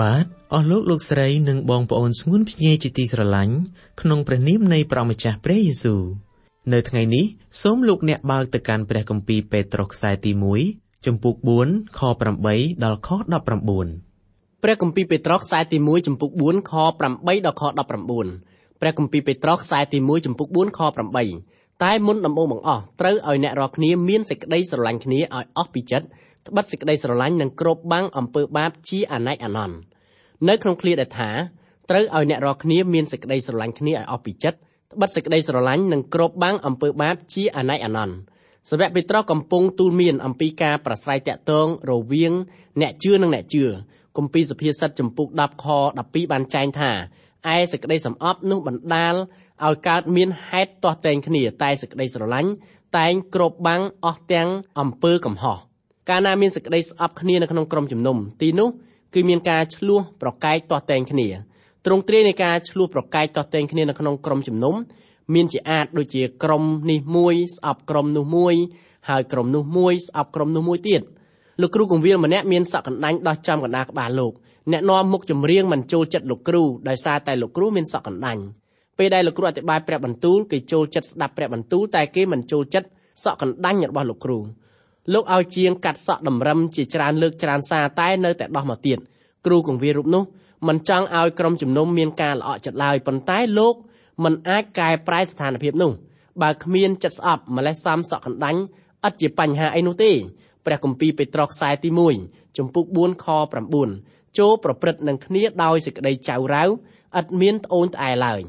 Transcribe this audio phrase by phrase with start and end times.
[0.00, 3.54] បាទអស់លោកលោកស្រីនិងបងប្អូនស្ងួនភ្ញែជាទីស្រឡាញ់
[4.00, 6.02] ក្នុងព្រះនាមនៃព្រះម្ចាស់ព្រះយេស៊ូវ
[6.72, 7.24] នៅថ្ងៃនេះ
[7.62, 10.30] សូមលោកអ្នកបើកទៅកាន់ព្រះគម្ពីរពេត្រុសខ្សែទី
[10.68, 11.34] 1ចំពុក
[11.66, 12.00] 4ខ
[12.44, 20.80] 8ដល់ខ19ព្រះគម្ពីរពេត្រុសខ្សែទី1ចំពុក4ខ8ដល់ខ19ព្រះគម្ពីរពេត្រុសខ្សែទី1ចំពុក4ខ
[21.30, 26.06] 8តែមុនដំបូងបង្អស់ត្រូវឲ្យអ្នករាល់គ្នាមានសេចក្តីស្រឡាញ់គ្នាឲ្យអស់ពីចិត្ត
[26.48, 29.76] ត្បិតសេចក្តីស្រឡាញ់នឹងគ្របបាំងអំពើបាបជាអនេកអនន្ត
[30.48, 31.30] នៅក្នុងឃ្លាដែលថា
[31.90, 34.58] ត្រូវឲ្យអ្នករាល់គ្នាមានសេចក្តីស្រឡាញ់គ្នាឲ្យអស់ពីចិត្ត
[34.92, 38.16] ត្បិតសេចក្តីស្រឡាញ់នឹងគ្របបាំងអំពើបាបជាអនេកអនន្ត
[38.70, 42.32] សាវកពេត្រុសកំពុងទូលមានអំពីការប្រស្រ័យតាក់ទងរវាង
[42.80, 43.64] អ្នកជឿនិងអ្នកជឿ
[44.16, 45.66] គម្ពីរសុភាសិតចំពុក10ខ
[45.98, 46.90] 12បានចែងថា
[47.54, 49.14] ឯសេចក្តីសំអប់នឹងបណ្ដាល
[49.64, 52.50] ឲ្យកើតមានហេតុទាស់តែងគ្នាតែសេចក្តីស្រឡាញ់
[52.98, 54.48] តែងគ្របបាំងអស់ទាំង
[54.80, 55.58] អំពើកំហុស
[56.10, 58.68] កាលណាមានសេចក្តីស្អប់គ្នានៅក្នុងក្រុមជំនុំទីនោះ
[59.14, 61.26] គឺមានការឆ្លោះប្រកែកទាស់តែងគ្នា
[61.86, 64.74] ទ្រង់ទ្រាយនៃការឆ្លោះប្រកែកទាស់តែងគ្នានៅក្នុងក្រុមជំនុំ
[65.34, 68.54] មានជាអាចដូចជាក្រុមនេះមួយស្អប់ក្រុមនោះមួយ
[69.08, 71.02] ហើយក្រុមនោះមួយស្អប់ក្រុមនោះមួយទៀត
[71.60, 74.32] លោកគ្រូកងវិលម្នាក់មានសក់កណ្ដាញ់ដោះចំកណ្ដាលក្បាលលោក
[74.72, 78.42] អ្នកនាំមុខចម្រៀងមិនចូលចិត្តលោកគ្រូដោយសារតែលោកគ្រូមានសក់កណ្ដាញ់
[78.98, 82.88] ពេលដែលលោកគ្រូអធិប្បាយព្រះបន្ទូលគេចូលចិត្តស្ដាប់ព្រះបន្ទូលតែគេមិនចូលចិត្ត
[83.24, 84.38] សក់កណ្ដាញ់របស់លោកគ្រូ
[85.12, 88.98] លោកឲ្យជាងកាត់សក់តម្រឹមជាច្រើនលើកច្រើនសារតែនៅតែដោះមកទៀត
[89.46, 90.22] គ្រូកងវារូបនោះ
[90.68, 93.74] មិនចង់ឲ្យក្រុមជំនុំមានការល្អក់ចិត្តឡើយប៉ុន្តែលោក
[94.24, 95.92] មិនអាចកែប្រែស្ថានភាពនោះ
[96.42, 98.60] បើគ្មានចិត្តស្អប់ម្លេះសំសក់កណ្ដាញ់
[99.06, 100.12] ឥតជាបញ្ហាអីនោះទេ
[100.64, 101.90] ព្រះគម្ពីរពេត្រុសខ្សែទី
[102.22, 103.26] 1ចំពុក4ខ
[103.82, 106.68] 9ចូលប្រព្រឹត្តនឹងគ្នាដោយសេចក្តីចៅរៅឥ
[107.24, 108.40] តមានត្អូញត្អែឡើយ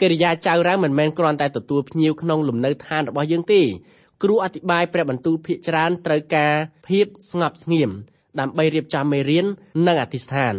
[0.00, 3.62] កិរិយាចៅរៅមិនមែនគ្រាន់តែទទួលភ្ញៀវក្នុងលំនៅឋានរបស់យើងទេ
[4.22, 6.52] គ្រូអធិប្បាយព្រះបន្ទូលភាកច្រើនត្រូវការ
[6.88, 7.90] ភាពស្ងប់ស្ងៀម
[8.40, 9.46] ដើម្បីរៀបចំមេរៀន
[9.86, 10.54] និងអធិស្ឋាន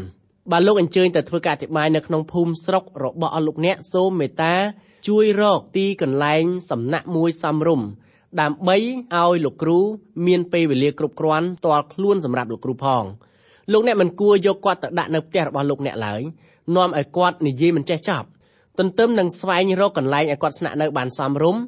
[0.51, 4.55] បើលោកអញ្ជើញទៅធ្វើការអធិប្បាយនៅក្នុងភូមិស្រុករបស់អស់លោកអ្នកសូមមេត្តា
[5.07, 7.81] ជួយរកទីកន្លែងសំណាក់មួយសំរុំ
[8.41, 8.77] ដើម្បី
[9.17, 9.79] ឲ្យលោកគ្រូ
[10.27, 13.03] មានពេលវេលាគ្រប់គ្រាន់ផ្ទាល់ខ្លួនសម្រាប់លោកគ្រូផង
[13.71, 16.21] លោកអ្នកមិនគួរយកគាត់ទៅដាក់នៅផ្ទះរបស់លោកអ្នកឡើយ
[16.75, 18.27] នាំឲ្យគាត់និយាយមិនចេះចប់
[18.79, 21.61] ទន្ទឹមនឹងស្វែងរកកន្លែងឲ្យគាត់ស្នាក់នៅបានសមរម្យ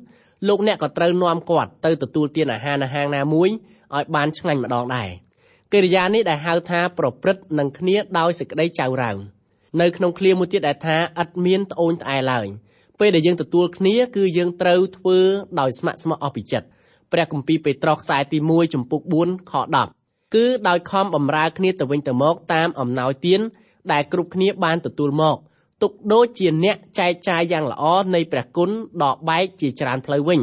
[0.47, 3.49] លោកអ្នកក៏ត្រូវនាំគាត់ទៅទទួលទានអាហារនៅហាងណាមួយ
[3.95, 5.09] ឲ្យបានឆ្ងាញ់ម្ដងដែរ
[5.73, 9.11] កិរិយានេះដែលហៅថាប្រព្រឹត្តនឹងគ្នាដោយសេចក្តីចៅរៅ
[9.81, 12.47] នៅក្នុងឃ្លាមួយទៀតដែលថាឥតមានត្អូញត្អែឡើយ
[12.99, 15.19] ពេលដែលយើងទទួលគ្នាគឺយើងត្រូវធ្វើ
[15.59, 16.67] ដោយស្ម័គ្រស្មោះអស់ពីចិត្ត
[17.11, 19.53] ព្រះគម្ពីរពេត្រុសខ្សែទី1ចំពុក4ខ
[19.93, 23.41] 10គឺដោយខំបំរើគ្នាទៅវិញទៅមកតាមអំណោយទាន
[23.91, 25.37] ដែលគ្រប់គ្នាបានទទួលមក
[25.81, 27.83] ទុកដូចជាអ្នកចែកចាយយ៉ាងល្អ
[28.15, 28.69] នៃព្រះគុណ
[29.03, 30.41] ដកបែកជាច្រើនផ្លូវវិញ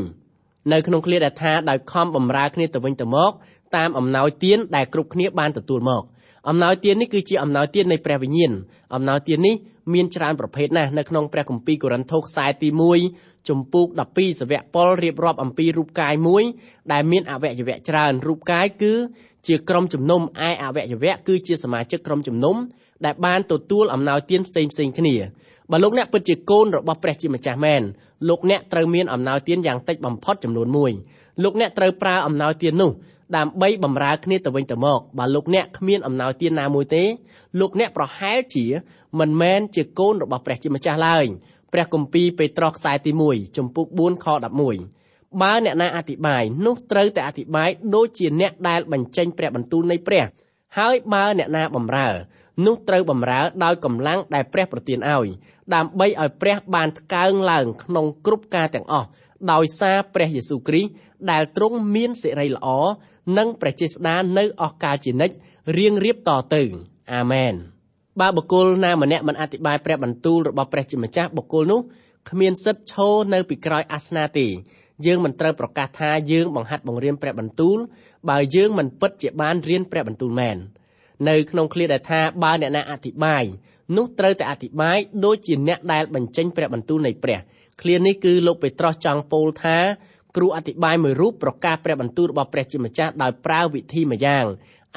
[0.72, 3.32] នៅក្នុងឃ្លាដែលថាដោយខំបំរើគ្នាទៅវិញទៅមក
[3.77, 6.03] តាមអំណោយទានដែលគ្រប់គ្នាបានទទួលមក
[6.49, 8.53] អំណោយទាននេះគឺជាអំណោយទាននៃព្រះវិញ្ញាណ
[8.94, 9.54] អំណោយទាននេះ
[9.94, 12.69] មានច្រើនប្រភេទណាស់នៅក្នុងព្រះគម្ពីរកូរិនថូសខ្សែទី
[13.09, 16.43] 1ជំពូក12សវៈប៉ុលរៀបរាប់អំពីរូបកាយមួយ
[16.93, 18.94] ដែលមានអវយវៈច្រើនរូបកាយគឺ
[19.47, 22.56] ជាក្រុមជំនុំឯអវយវៈគឺជាសមាជិកក្រុមជំនុំ
[23.04, 25.15] ដែលបានទទួលអំណោយទានផ្សេងផ្សេងគ្នា
[25.71, 27.82] បើលោកអ្នកពិតជាកូនរបស់ព្រះជាម្ចាស់មែន
[28.28, 30.69] លោកអ្នកត្រូវមានអំណោយទានយ៉ាងតិចបំផុតចំនួន
[31.06, 32.91] 1លោកអ្នកត្រូវប្រើអំណោយទាននោះ
[33.37, 37.04] ដើម្បីបម្រើគ្នាទៅវិញទៅមកបើលោកអ្នកគ្មានអំណោយទានណាមួយទេ
[37.60, 38.65] លោកអ្នកប្រហែលជា
[39.19, 41.27] មិនមែនជាកូនរបស់ព្រះជាម្ចាស់ឡើយ
[41.72, 44.27] ព្រះគម្ពីរពេត្រុសខ្សែទី1ចំពុក4ខ
[44.84, 50.24] 11បើអ្នកណាអធិប្បាយនោះត្រូវតែអធិប្បាយដូចជាអ្នកដែលបញ្ចេញព្រះបន្ទូលនៃព្រះ
[50.78, 52.09] ហើយបើអ្នកណាបម្រើ
[52.66, 55.28] នោះត្រូវបម្រើដោយកម្លាំងដែលព្រះប្រទានឲ្យ
[55.74, 59.09] ដើម្បីឲ្យព្រះបានថ្កើងឡើងក្នុងគ្រប់ការទាំងអស់
[59.53, 60.91] ដោយសារព្រះយេស៊ូវគ្រីស្ទ
[61.31, 62.69] ដែលទ្រង់មានសេរីល្អ
[63.36, 65.34] និងព្រះចេស្តានៅអស់កាលជានិច្ច
[65.78, 66.63] រៀងរៀបតទៅ
[67.15, 67.54] អាមែន
[68.21, 71.80] បើបុគ្គលណាម្នាក់មិនអធិប្បាយព្រះបន្ទូលរបស់ព្រះជាម្ចាស់បុគ្គលនោះ
[72.30, 74.47] គ្មានសិទ្ធិឈរនៅពីក្រោយអាសនៈទេ
[75.07, 77.78] យើងមិនត្រូវប្រកាសថាយើងបង្ហាត់បង្រៀនព្រះបន្ទូល
[78.30, 80.57] បើយើងមិនពិតជាបានរៀនព្រះបន្ទូលមែន
[81.28, 83.45] នៅក្នុងឃ្លាដែលថាបើអ្នកណាអធិប្បាយ
[83.97, 87.39] នោះត្រូវតែអធិប្បាយដូចជាអ្នកដែលបញ្ចេញព្រះបន្ទូលនៃព្រះ
[87.81, 89.77] ឃ្លានេះគឺលោកពេត្រុសចង់ពោលថា
[90.38, 94.44] គ្រូអធិប្បាយមួយរូបប្រកាសព្រះបន្ទូលរបស់ព្រះជាម្ចាស់ដោយប្រើវិធីម្យ៉ាង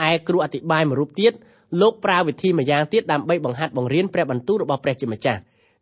[0.09, 1.33] ឯគ្រូអធិប្បាយមួយរូបទៀត
[1.81, 5.39] លោកប្រើវិធីម្យ៉ាងទៀតដើម្បីបង្ហាត់បង្រៀនព្រះបន្ទូលរបស់ព្រះជាម្ចាស់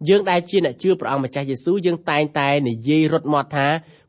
[0.10, 3.68] យើងដែលជាអ្នកជឿព្រះអង្គម្ចាស់យេស៊ូវយើងតែងតែនិយាយរត់មាត់ថា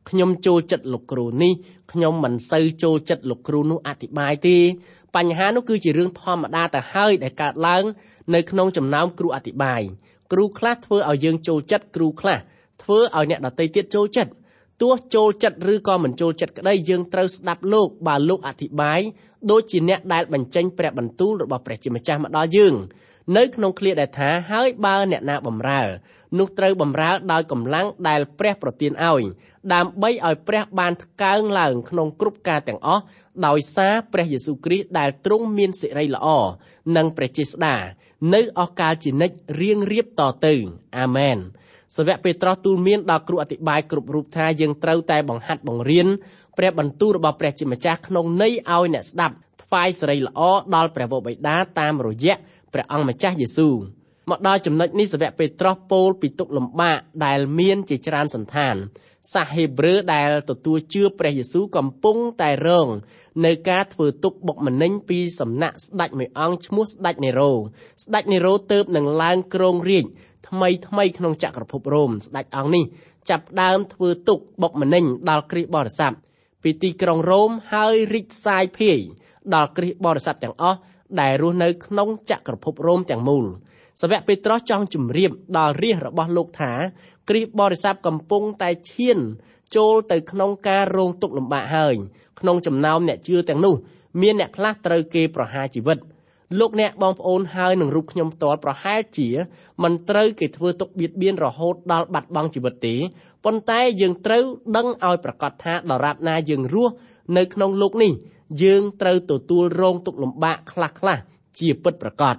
[0.09, 1.53] ខ្ញុំចូលចិត្តលោកគ្រូនេះ
[1.91, 4.57] ខ្ញុំមិនសូវចូលចិត្តលោកគ្រូនោះអធិប្បាយទេ
[5.15, 7.83] បញ្ហានោះគឺជារឿងធម្មតាទៅហើយដែលកើតឡើង
[8.33, 9.81] នៅក្នុងចំណោមគ្រូអធិប្បាយ
[10.31, 12.39] គ្រូខ្លះធ្វើឲ្យយើងចូលចិត្តគ្រូខ្លះ
[12.83, 14.31] ធ្វើឲ្យអ្នកដទៃទៀតចូលចិត្ត
[14.81, 19.01] ទោះចូលចិត្តឬក៏មិនចូលចិត្តក្តីយើងត្រូវស្ដាប់លោកបើលោកអធិប្បាយ
[19.51, 22.75] ដូចជាអ្នកដែលបញ្ចេញព្រះបន្ទូលរបស់ព្រះជាម្ចាស់មកដល់យើង
[23.37, 25.81] នៅក្នុងឃ្លាដែលថាហើយបើអ្នកណាបំរើ
[26.39, 29.23] នោះត្រូវបំរើដោយកម្លាំងដែលព្រះប្រទានឲ្យ
[29.73, 33.03] ដើម្បីឲ្យព្រះបានថ្កើងឡើងក្នុងគ្រប់ការទាំងអស់
[33.47, 36.27] ដោយសារព្រះយេស៊ូវគ្រីស្ទដែលទ្រង់មានសិរីល្អ
[36.95, 37.75] និងព្រះចេស្តា
[38.33, 40.53] នៅអស់កាលជានិច្ចរៀងរៀបតទៅ
[40.99, 41.37] អាមែន
[41.95, 46.07] សាវកពេត្រុសទូលមានដល់គ្រូអធិប្បាយគ្រប់រូបថាយើងត្រូវតែបង្ហាត់បង្រៀន
[46.57, 50.41] ព្រះបន្ទូលរបស់ព្រះជាម្ចាស់ក្នុងន័យឲ្យអ្នកស្ដាប់ថ្វាយសិរីល្អ
[50.75, 52.35] ដល់ព្រះវរបិតាតាមរយៈ
[52.73, 53.75] ព្រះអង្គម្ចាស់យេស៊ូវ
[54.29, 58.75] មកដល់ចំណុចនេះសាវកពេត្រុសពោលពីទុកលំបាកដែលមានជាច្រើនសន្តាន
[59.33, 62.87] សាសហេប្រឺដែលទទួលជឿព្រះយេស៊ូវកំពុងតែរង
[63.45, 67.51] នៅការធ្វើទុកបុកម្នេញពីសំណាក់ស្ដេចមួយអង្គឈ្មោះស្ដេចនេរ៉ូ
[68.03, 70.05] ស្ដេចនេរ៉ូទៅបនឹងឡើងគ្រងរាជ
[70.49, 72.85] ថ្មីថ្មីក្នុងចក្រភពរ៉ូមស្ដេចអង្គនេះ
[73.29, 76.13] ចាប់ដើមធ្វើទុកបុកម្នេញដល់គ្រិស្តបរិស័ទ
[76.63, 78.99] ពីទីក្រុងរ៉ូមហើយរីកសាយភាយ
[79.55, 80.77] ដល់គ្រិស្តបរិស័ទទាំងអស់
[81.21, 83.45] ដែលរស់នៅក្នុងចក្រភពរ៉ូមទាំងមូល
[84.01, 86.71] សាវកពេត្រុសចង់ជម្រាបដល់រាជរបស់លោកថា
[87.29, 89.17] គ្រីស្ទបរិស័ទកំពុងតែឈាន
[89.75, 91.95] ចូលទៅក្នុងការរងទុក្ខលំបាកហើយ
[92.39, 93.75] ក្នុងចំណោមអ្នកជឿទាំងនោះ
[94.21, 95.97] មានអ្នកខ្លះត្រូវគេប្រហារជីវិត
[96.59, 99.29] លោកអ្នកបងប្អូនហើយនឹងរូបខ្ញុំផ្ទាល់ប្រហែលជា
[99.83, 102.95] មិនត្រូវគេធ្វើទុកបៀតបៀនរហូតដល់បាត់បង់ជីវិតទេ
[103.45, 104.43] ប៉ុន្តែយើងត្រូវ
[104.77, 106.93] ដឹងឲ្យប្រកាសថាដរាបណាយើងរស់
[107.37, 108.11] នៅក្នុងលោកនេះ
[108.63, 111.21] យើងត្រូវទទួលរងទុក្ខលំបាកខ្លះៗ
[111.59, 112.35] ជាពិតប្រាកដ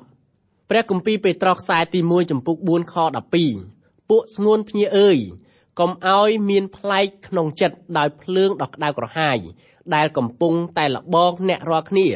[0.70, 2.94] ព្រះគម្ពីរពេត្រុសខ្សែទី1ចំពុក4ខ
[3.52, 5.18] 12ពួកស្ងួនភ្ញាអើយ
[5.80, 9.38] កុំឲ្យមានប្លែកក្នុងចិត្តដោយភ្លើងដ៏ក្តៅក្រហាយ
[9.94, 12.08] ដែលកំពុងតែលបងអ្នករាល់គ្នា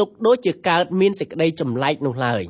[0.00, 2.42] ទុកដូចជាកើតមានសេចក្តីចម្លែកនោះឡើយ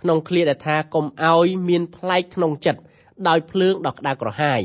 [0.00, 2.80] ក្នុងឃ្លាដែលថាកុំឲ្យមានប្លែកក្នុងចិត្ត
[3.28, 4.62] ដោយភ្លើងដ៏ក្តៅក្រហាយ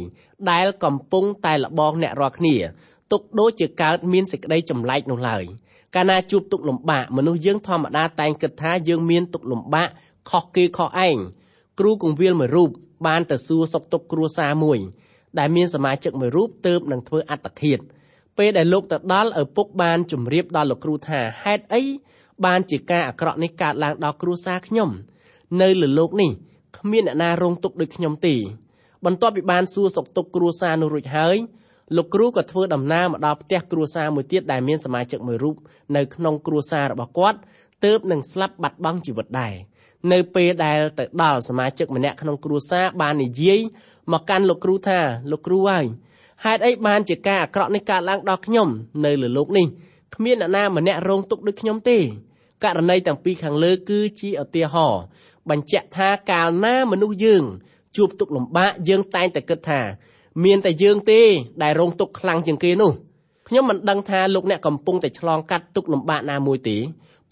[0.51, 2.55] ដែលកំពុងតែលបងអ្នករាល់គ្នា
[3.11, 5.43] ទុកដូចជាកើតមានសេចក្តីចម្លែកនោះឡើយ
[5.95, 9.89] កាលណាជួបទុកលំបាកមនុស្សយើងធម្មតាតែងគិតថាយើងមានទុកលំបាក
[10.29, 11.17] ខុសគេខុសឯង
[11.79, 12.69] គ្រូកងវិលមួយរូប
[13.07, 14.79] បានទៅសួរសុខទុក្ខគ្រួសារមួយ
[15.39, 17.79] ដែលមានសមាជិកមួយរូបទៅបនឹងធ្វើអត្តឃាត
[18.37, 21.83] ពេលដែលលោកទៅដល់ឪពុកបានជម្រាបដល់លោកគ្រូថាហេតុអី
[22.45, 24.89] បានជាការអាក្រក់នេះកើតឡើងដល់គ្រួសារខ្ញុំ
[25.61, 26.31] នៅលើលោកនេះ
[26.77, 28.35] គ្មានអ្នកណារងទុក្ខដូចខ្ញុំទេ
[29.05, 31.37] បន្ទាប់ពីបានសួរសុខទុក្ខគ្រួសារនោះរួចហើយ
[31.95, 35.55] លោកគ្រូក៏ធ្វើដំណើរមកដល់ផ្ទះគ្រួសារមួយទៀតដែលមានសមាជិកមួយរូប
[35.95, 37.39] នៅក្នុងគ្រួសាររបស់គាត់
[37.85, 39.53] ទើបនឹងស្លាប់បាត់បង់ជីវិតដែរ
[40.11, 43.59] នៅពេលដែលទៅដល់សមាជិកម្នាក់ក្នុងគ្រួសារបាននិយាយ
[44.13, 44.99] មកកាន់លោកគ្រូថា
[45.31, 45.85] លោកគ្រូហើយ
[46.43, 48.67] ហេតុអីបានជាការអាក្រក់នេះកើតឡើងដល់ខ្ញុំ
[49.05, 49.65] នៅលើលោកនេះ
[50.15, 51.97] គ្មានអ្នកណាម្នាក់រងទុក្ខដូចខ្ញុំទេ
[52.63, 55.01] ករណីទាំងពីរខាងលើគឺជាឧទាហរណ៍
[55.49, 57.43] បញ្ជាក់ថាកាលណាមនុស្សយើង
[57.95, 59.81] ជួបទុក្ខលំបាកយើងតែងតែគិតថា
[60.45, 61.21] មានតែយើងទេ
[61.63, 62.91] ដែលរងទុក្ខខ្លាំងជាងគេនោះ
[63.47, 66.77] ខ្ញុំមិនដឹងថាលោកអ្នកកំពុងតែឆ្លងកាត់ទុក្ខលំបាកណាមួយទេ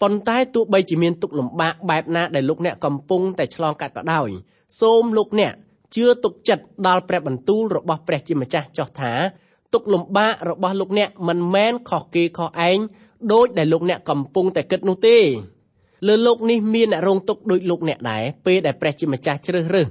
[0.02, 4.28] ប៉ុន្តែទោះបីជាមានទុក្ខលំបាកបែបណាដែលលោកអ្នកកំពុងតែឆ្លងកាត់ក៏ដោយ
[4.80, 5.54] សូមលោកអ្នក
[5.94, 9.12] ជឿទុកចិត្តដល់ព្រះបន្ទូលរបស់ព្រះជាម្ចាស់ចោះថា
[9.72, 12.78] ទុក្ខលំបាករបស់លោកអ្នកមិនមែនខុសគេខុសឯង
[13.32, 15.18] ដោយដែលលោកអ្នកកំពុងតែគិតនោះទេ
[16.06, 19.88] លើលោកនេះមានអ្នករងទុក្ខដូចលោកអ្នកដែរពេលដែលព្រះជាម្ចាស់ជ្រើសរើស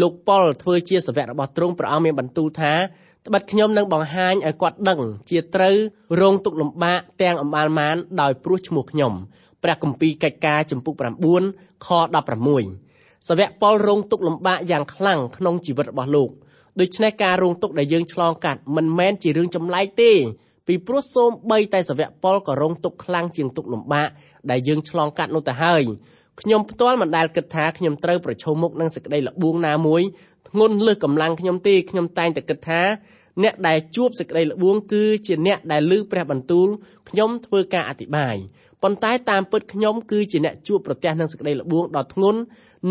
[0.00, 2.72] លោកប៉ុលធ្វើជាសាវករបស់ទ្រង់ព្រះអង្គមានបន្ទូលថា
[3.26, 5.76] ត្បិតខ្ញុំនឹងបង្ហាញឲ្យគាត់ដឹងជាត្រូវ
[6.20, 9.12] រងទុក្ខលំបាកទាំងអំបាលម៉ានដោយព្រោះឈ្មោះខ្ញុំ
[9.62, 10.94] ព្រះគម្ពីរកិច្ចការចំពុក
[11.40, 11.88] 9ខ
[12.26, 12.87] 16
[13.26, 16.30] សាវកប៉ុលរងទុក្ខលំបាកយ៉ាងខ្លាំងក្នុងជីវិតរបស់លោក
[16.80, 20.12] ដូច្នេះការរងទុក្ខដែលយើងឆ្លងកាត់មិនមែនជារឿងចម្លែកទេ
[20.66, 24.08] ពីព្រោះសូម្បីតែសាវកប៉ុលក៏រងទុក្ខខ្លាំងជាងទុក្ខលំបាក
[24.50, 25.82] ដែលយើងឆ្លងកាត់នោះទៅហើយ
[26.40, 30.02] ខ្ញុំផ្ទាល់មិនដែលគិតថាខ្ញុំត្រូវប្រឈមមុខនឹងសេចក្តីលបួងណាមួយ
[30.48, 32.82] ធ្ងន់លើសកម្លាំងខ្ញុំទេខ្ញុំតែងតែគិតថា
[33.42, 36.68] អ្នកដែលជួបសេចក្តីល្បួងគឺជាអ្នកដែលលឺព្រះបន្ទូល
[37.08, 38.36] ខ្ញុំធ្វើការអធិប្បាយ
[38.82, 42.40] ប៉ុន្តែតាមពិតខ្ញុំគឺជាអ្នកជួបប្រទះនឹងសេចក្តីល្បួងដ៏ធ្ងន់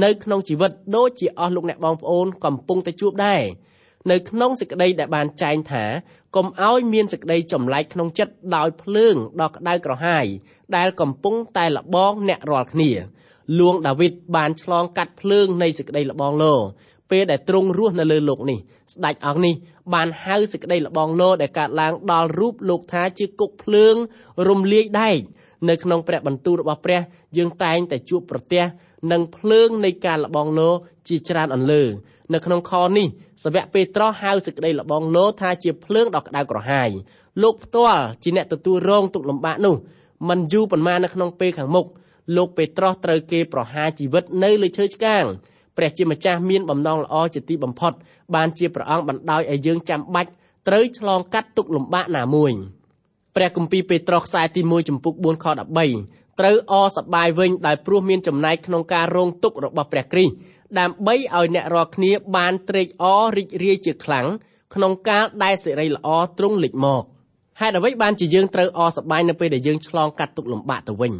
[0.03, 3.41] នៅក្នុងជីវិតដូចជាអស់លោកអ្នកបងប្អូនកំពុងតែជួបដែរ
[4.11, 5.83] នៅក្នុងសេចក្តីដែលបានចែងថា
[6.35, 10.25] កុំឲ្យមានសេចក្តីចម្លែកក្នុងចិត្តដោយភ្លើងដ៏ក្តៅក្រហាយ
[10.77, 12.91] ដែលកំពុងតែលបងអ្នករាល់គ្នា
[13.59, 16.55] លួងដាវីតបានឆ្លងកាត់ភ្លើងនៃសេចក្តីលបងលោ
[17.11, 18.59] ពេលដែលទ្រង់រស់នៅលើលោកនេះ
[18.93, 19.55] ស្ដេចអង្គនេះ
[19.93, 23.95] បានហៅសេចក្តីលបងលោដែលកើតឡើងដល់រូបលោកថាជាគុកភ្លើង
[24.49, 25.19] រំលាយដែក
[25.69, 27.01] នៅក្នុងព្រះបន្ទូលរបស់ព្រះ
[27.37, 28.63] យើងតែងតែជួបប្រទះ
[29.11, 30.69] នឹងភ្លើងនៃការលបងលោ
[31.07, 31.83] ជាច្រើនអន្លើ
[32.33, 33.07] នៅក្នុងខនេះ
[33.43, 36.89] សាវកពេត្រុសហៅសេចក្តីលបងលោថាជាភ្លើងដ៏ក្តៅក្រហាយ
[37.43, 39.75] លោកផ្ទាល់ជាអ្នកទទួលរងទុក្ខលំបាកនោះ
[40.29, 41.85] มันយូរប៉ុន្មាននៅក្នុងពេលខាងមុខ
[42.35, 45.25] លោកពេត្រុសត្រូវគេប្រហារជីវិតនៅលើឈើឆ្កាង
[45.77, 47.93] ព្រះជាម្ចាស់មានបំណងល្អជាទីបំផុត
[48.35, 50.31] បានជាព្រះអង្គបណ្ដោយឲ្យយើងចាំបាច់
[50.67, 52.51] ត្រូវឆ្លងកាត់ទុក្ខលំបាកណាមួយ
[53.37, 55.45] ព្រះគម្ពីរពេត្រុសខ្សែទី1ចំពុក4ខ
[55.91, 60.33] 13ត្រូវអសប្បាយវិញដោយព្រោះមានចំណែកក្នុងការរងទុក្ខរបស់ព្រះគ្រីស្ទ
[60.79, 64.25] ដើម្បីឲ្យអ្នករាល់គ្នាបានត្រេកអររីករាយជាខ្លាំង
[64.75, 67.03] ក្នុងកាលដែលសេរីល្អទ្រង់លេចមក
[67.59, 71.13] ហេតុអ្វីបានជាយើងត្រូវអសប្បាយនៅពេលដែលយើងឆ្លងកាត់ទុក្ខលំបាកទៅវិញ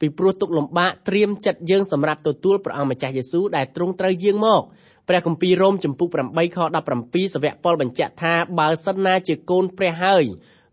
[0.00, 4.62] ពីព្រោះទុក្ខលំបាកត្រៀមចិត្តយើងសម្រាប់ទទួលព្រះអង្គម្ចាស់យេស៊ូវដែលទ្រង់ត្រូវយាងមក
[5.08, 6.58] ព្រះគម្ពីររ៉ូមចំពុក8ខ
[6.96, 10.24] 17សាវកប៉ុលបញ្ជាក់ថាបើសិនណាជាកូនព្រះហើយ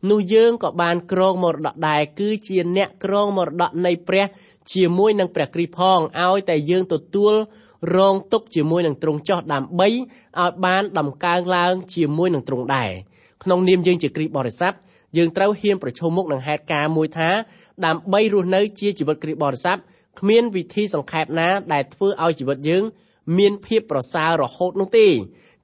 [0.09, 4.25] នោះយើងក៏បានក្រងមរតកដែរគឺជាអ្នកក្រងមរតកនៃព្រះ
[4.73, 7.33] ជាមួយនឹងព្រះគ្រីស្ទផងឲ្យតែយើងទទួល
[7.95, 12.91] រងទុកជាមួយនឹងទ្រង់ចោះដើម្បីឲ្យបានដំកើងឡើងជាមួយនឹងទ្រង់ដែរ
[13.43, 14.73] ក្នុងនាមយើងជាគ្រីស្ទបរិស័ទ
[15.17, 17.29] យើងត្រូវហ៊ានប្រឈមមុខនឹងហេតុការណ៍មួយថា
[17.85, 19.77] ដើម្បីរស់នៅជាជីវិតគ្រីស្ទបរិស័ទ
[20.19, 22.83] គ្មានវិធីសង្ខេបណាដែលធ្វើឲ្យជីវិតយើង
[23.37, 25.07] មានភាពប្រសើររហូតនោះទេ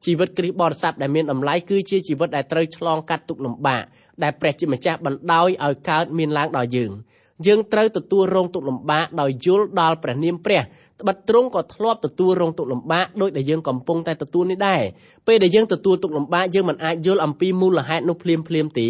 [0.05, 3.83] ជីវិតគ្រីស្ទបរិស័ទដែលមានតម្លៃគឺជាជីវិតដែលត្រូវឆ្លងកាត់ទុក្ខលំបាក
[4.23, 6.91] ដែលព្រះជាម្ចាស់បណ្ដោយឲ្យកើតមានឡើងដល់យើង
[7.47, 10.61] យើងត្រូវទទួលរងទុក្ខលំបាកដោយយល់ដល់ព្រះនាមព្រះ
[11.01, 14.81] ត្បិតទ្រង់ក៏ធ្លាប់ទទួលរងទុក្ខលំបាកដោយដែលយើងកំពុងតែទទួលនេះដែរ
[15.27, 18.87] ពេលដែលយើងទទួលទុក្ខលំបាកយើងមិនអាចយល់អំពីមូលហេតុនោះភ្លាមភ្លាមទេ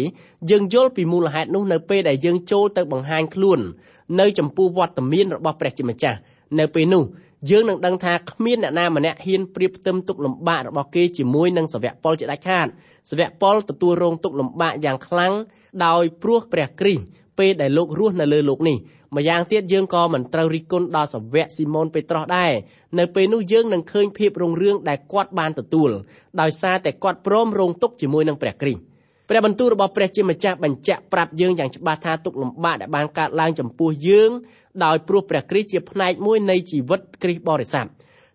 [0.50, 3.60] យើងយល់ពីមូលហេតុនោះនៅពេលដែលយើងចូលទៅបង្ហាញខ្លួន
[4.20, 6.18] នៅចំពោះវត្តមានរបស់ព្រះជាម្ចាស់
[6.58, 7.02] នៅពេលនោះ
[7.48, 12.66] យើងនឹងដឹងថាគ្មានអ្នកណាម្នាក់ហ៊ានប្រៀបផ្ទឹមទុកលំបាករបស់គេជាមួយនឹងសាវកពលជាដាច់ខាត
[13.10, 15.32] សាវកពលទទួលរងទុកលំបាកយ៉ាងខ្លាំង
[15.84, 17.04] ដោយព្រោះព្រះគ្រីស្ទ
[17.38, 18.76] ពេលដែលលោករស់នៅលើលោកនេះ
[19.16, 22.52] ម្យ៉ាងទៀតយើងក៏មិនត្រូវរិះគន់ដល់សាវកស៊ីម៉ូនពេត្រុសដែរ
[22.98, 25.90] នៅពេលនោះយើងនឹងឃើញភាពរុងរឿងដែលគាត់បានទទួល
[26.40, 28.89] ដោយសារតែគាត់ព្រមរងទុកជាមួយនឹងព្រះគ្រីស្ទ
[29.32, 34.30] ព្រះបន្ទូលរបស់ព្រះជាម្ចាស់បញ្ជាក់ប្រាប់យើងយ៉ាងច្បាស់ថាទុកលំបាកដែលបានកើតឡើងចំពោះយើង
[34.84, 37.86] ដោយព្រោះព្រះគ្រីស្ទជាផ្នែកមួយនៃជីវិតគ្រីស្ទបរិស័ទ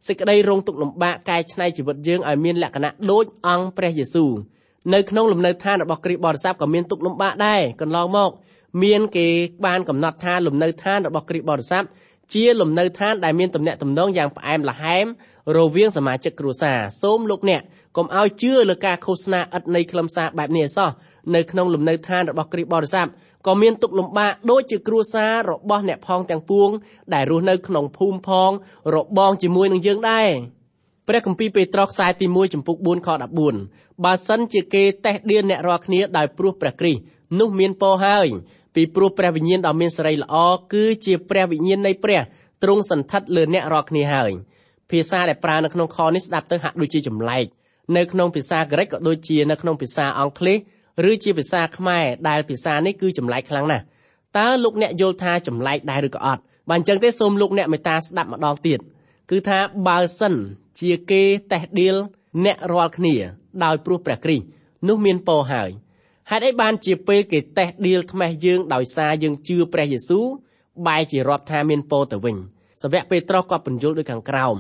[0.08, 4.32] សេចក្តីរងទុកលំបាកកែច្នៃជីវិតយើងឲ្យមានលក្ខណៈដូចអង្គព្រះយេស៊ូវ
[4.94, 8.32] នៅក្នុងលំនៅឋានរបស់គ្រីស្ទបរិស័ទក៏មានទុកលំបាកដែរកន្លងមក
[8.84, 9.28] មានគេ
[9.66, 11.84] បានកំណត់ថាលំនៅឋានរបស់គ្រីស្ទបរិស័ទ
[12.34, 15.05] ជាលំនៅឋានដែលមានទំនាក់ទំនងយ៉ាងផ្អែមល្ហែម
[15.58, 17.62] រវាងសមាជិកគ្រួសារសូមលោកអ្នក
[17.98, 20.89] កុំឲ្យជឿលើការឃោសនាឥតនៃខ្លឹមសារបែបនេះឯសោះ
[21.36, 23.08] នៅក្នុងលំនៅឋានរបស់គ្រីស្ទបរិស័ទ
[23.48, 26.70] ក៏មានទុកលំបាកដូចជាគ្រួសាររបស់អ្នកផងទាំងពួង
[27.13, 28.51] ដែលរស់នៅក្នុងភូមិផង
[28.96, 30.29] របងជាមួយនឹងយើងដែរ
[31.08, 33.10] ព្រះគម្ពីរពេត្រុសខ្សែទី1ចំពុក4ខ
[33.51, 37.02] 14 បើសិនជាគេតេះដៀនអ្នករាល់គ្នាដោយព្រោះព្រះគ្រីស្ទ
[37.40, 38.28] នោះមានពរហើយ
[38.75, 40.36] ពីព្រោះព្រះវិញ្ញាណដ៏មានសេរីល្អ
[40.74, 42.22] គឺជាព្រះវិញ្ញាណនៃព្រះ
[42.64, 44.32] ទ្រង់សន្ធិដ្ឋលើអ្នករាល់គ្នាហើយ
[44.92, 47.46] ភាសាដែលប្រើនៅក្នុងខនេះស្ដាប់ទៅហាក់ដូចជាចម្លែក
[47.98, 50.58] នៅក្នុងភាសាក្រិកក៏ដូចជានៅក្នុងភាសាអង់គ្លេស
[51.12, 53.84] ឬជាភាសាខ្មែរដែលភាសានេះគឺចម្លែកខ្លាំងណាស់
[54.38, 58.80] តើលោកអ្នកយល់ថាចម្លែកដែរឬក៏អត់បើអញ្ចឹងទេសូមលោកអ្នកមេត្តាស្ដាប់ម្ដងទៀត
[59.32, 60.34] គឺថាបើសិន
[60.82, 61.96] ជាគេតេះដៀល
[62.44, 63.15] អ្នករាល់គ្នា
[63.63, 64.46] ដោយព្រោះព្រះគ្រីស្ទ
[64.88, 65.70] នោះមានពរហើយ
[66.30, 70.25] ហេតុអីបានជាពេលគេតេះដៀលថ្មេះយើងដោយសារយើងជឿព្រះយេស៊ូវ
[70.88, 72.36] បែរជារាប់ថាមានពរទៅវិញ
[72.82, 74.58] សាវកពេត្រុសក៏បញ្យល់ដូចខាងក្រោម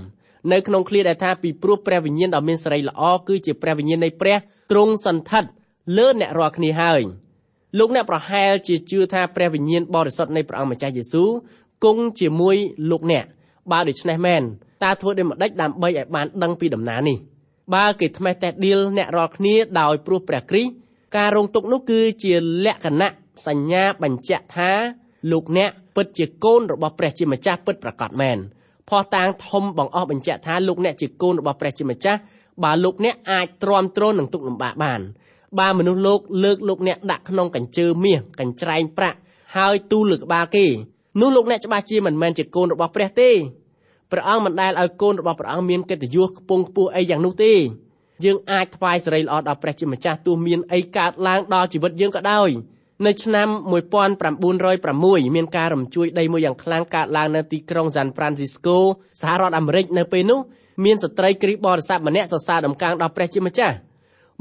[0.51, 4.37] នៅក្នុងឃ្លាដែលថាពីព្រោះព្រះវិញ្ញាណដ៏មានសេរីល្អគឺជាព្រះវិញ្ញាណនៃព្រះ
[4.71, 5.49] ទ្រង់សន្ធិដ្ឋ
[5.97, 7.01] លើអ្នករាល់គ្នាហើយ
[7.79, 11.29] លោកអ្នកប្រហែលជាជឿថាព្រះវិញ្ញាណបរិសុទ្ធនៃព្រះអង្គម្ចាស់យេស៊ូវ
[11.83, 12.57] គង់ជាមួយ
[12.91, 13.25] លោកអ្នក
[13.71, 14.41] បើដូច្នេះមែន
[14.83, 17.17] តើធ្វើដូចម្ដេចដើម្បីឲ្យបានដឹងពីដំណើរនេះ
[17.73, 20.71] បើគេថ្មេះតេះដៀលអ្នករាល់គ្នាដោយព្រោះព្រះគ្រីស្ទ
[21.17, 22.33] ការរងទុក្ខនោះគឺជា
[22.65, 23.09] លក្ខណៈ
[23.47, 24.71] សញ្ញាបញ្ជាក់ថា
[25.31, 28.37] លោកអ្នកពិតជាកូនរបស់ព្រះជាម្ចាស់ពិតប្រាកដមែន
[28.89, 32.19] ផោះតាងធំបង្អស់បញ្ជាក់ថាលោកអ្នកជាកូនរបស់ព្រះជាម្ចាស់
[32.63, 35.01] បើលោកអ្នកអាចទ្រាំទ្រនឹងទុក្ខលំបាកបាន
[35.59, 39.17] បើមនុស្សលោកលើកលោកអ្នកដាក់ក្នុងកញ្ជើមាសកញ្ច្រែងប្រាក់
[39.57, 40.65] ហើយទូលលើក្បាលគេ
[41.21, 43.29] នោះលោកអ្នកច្បាស់ជាមិនមែនជាកូនរបស់ព្រះទេ
[44.11, 47.53] ព្រះអង្គមិនដែលឲ្យកូនរបស់ព្រះអង្គមានកិត្តិយសខ្ពង់ខ្ពស់អីយ៉ាងនោះទេ
[48.25, 52.49] យើងអាចថ្វាយសេរីល្អដល់ព្រះជាម្ចាស់ទោះមានអីកើតឡើងដល់ជីវិតយើងក៏ដោយ
[53.05, 53.47] នៅឆ្នាំ
[54.21, 58.77] 1906មានការរំជួយដីមួយយ៉ាងខ្លាំងកើតឡើងនៅទីក្រុង San Francisco
[59.21, 60.39] សហរដ្ឋអាមេរិកនៅពេលនោះ
[60.85, 63.75] មានស្ត្រីគ្រីស្ទបរិស័ទម្នាក់សរសើរដំកើងដល់ព្រះជាម្ចាស់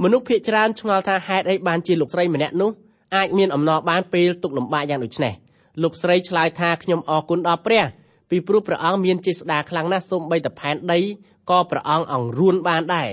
[0.02, 2.70] មនុស្សភាគច្រើនឆ្ងល់ថាហេតុអីបានជាលោកស្រីម្នាក់នោះ
[3.16, 5.34] អាចមានអំណរបានពេលទុកលំបាកយ៉ាងដូចនេះ
[5.82, 7.84] លោកស្រីឆ្លើយថាខ្ញុំអរគុណដល់ព្រះ
[8.30, 11.00] ពីព្រោះព្រះអង្គមានចេស្តាខ្លាំងណាស់សូម្បីតែផែនដី
[11.50, 13.10] ក៏ព្រះអង្គអង្រួនបានដែរ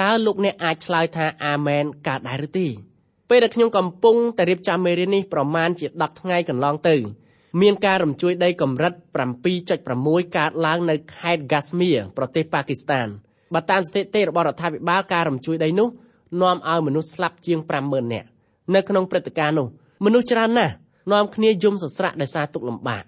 [0.00, 2.66] តើលោកអ្នកអាចឆ្លើយថាអាមែនកើតដែរឬទេ
[3.30, 6.96] ពេលដែលខ្ញុំកំពុងតែរៀបចំមេរៀននេះប្រមាណជា10ថ្ងៃកន្លងទៅ
[7.60, 8.92] មានការរំជួយដីកម្រិត
[9.64, 13.06] 7.6កើតឡើងនៅខេត្ត Kashmir ប្រទេសប៉ាគីស្ថាន
[13.54, 15.88] បើតាមស្ថិតិរបស់រដ្ឋាភិបាលការរំជួយដីនោះ
[16.42, 18.28] នាំឲ្យមនុស្សស្លាប់ជាង50000នាក់
[18.74, 19.66] នៅក្នុងព្រឹត្តិការណ៍នោះ
[20.04, 20.74] មនុស្សច្រើនណាស់
[21.12, 23.04] នាំគ្នាយំសស្រាក់ដោយសារទុក្ខលំបាក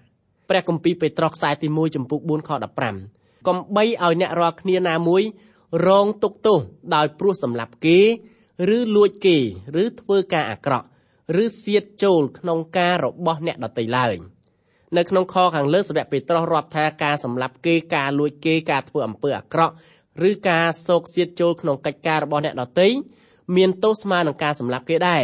[0.49, 2.49] ព្រះគម្ពីរពេត្រុសខ្សែទី1ចំពុក4ខ
[2.99, 5.23] 15កំបីឲ្យអ្នករាល់គ្នាណាមួយ
[5.87, 6.59] រងទុក្ខទោស
[6.95, 7.99] ដោយព្រោះសម្លាប់គេ
[8.75, 9.37] ឬលួចគេ
[9.83, 10.85] ឬធ្វើការអាក្រក់
[11.43, 14.15] ឬសៀតចូលក្នុងការរបស់អ្នកដទៃឡើយ
[14.97, 19.73] នៅក្នុងខខាងលើសាវកពេត្រុសរាប់ថាការសម្លាប់គេការលួចគេការធ្វើអំពើអាក្រក់
[20.29, 22.87] ឬការសោកសៀតចូលក្នុងកិច្ចការរបស់អ្នកដទៃ
[23.55, 25.23] មានទោសស្មើនឹងការសម្លាប់គេដែរ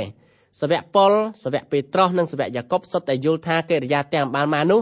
[0.62, 1.12] សាវកប៉ុល
[1.44, 4.82] សាវកពេត្រុសនិងសាវកយ៉ាកុបសុទ្ធតែយល់ថាកិរិយាទាំងបានមកនោះ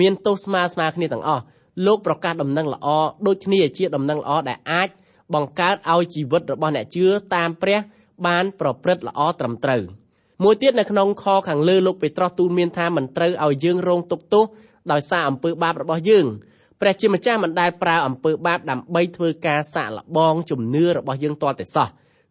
[0.00, 1.42] មានទោសស្មើស្មើគ្នាទាំងអស់
[1.86, 2.88] លោកប្រកាសដំណឹងល្អ
[3.26, 4.88] ដូចគ្នាជាដំណឹងល្អដែលអាច
[5.34, 7.78] បង្កើតឲ្យជីវិតរបស់អ្នកជឿតាមព្រះ
[8.26, 9.82] បានប្រព្រឹត្តល្អត្រឹមត្រូវ
[10.44, 14.44] មួយទៀតនៅក្នុងខខាងលើលោកពេត្រុសទូលមានថាមិនត្រូវឲ្យយើងរងទុក្ខទោស
[14.92, 16.26] ដោយសារអំពើបាបរបស់យើង
[16.80, 21.88] ព្រះជាម្ចាស់មិនដែលប្រើអំពើបាបដើម្បីធ្វើការសាកល្បងជំនឿរបស់យើងទាល់តែសោះ